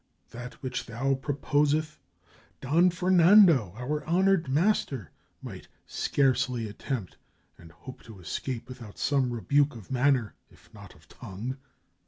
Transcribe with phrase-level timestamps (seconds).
[0.31, 1.99] That which thou proposeth,
[2.59, 5.11] Don Fernando, our honored master,
[5.43, 7.17] might scarcely attempt,
[7.55, 11.57] and hope to escape without some rebuke of manner, if not of tongue."